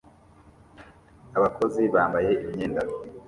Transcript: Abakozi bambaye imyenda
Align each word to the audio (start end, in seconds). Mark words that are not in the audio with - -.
Abakozi 1.37 1.81
bambaye 1.93 2.31
imyenda 2.45 2.81